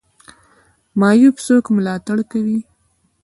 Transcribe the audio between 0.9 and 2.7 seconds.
معیوب څوک ملاتړ کوي؟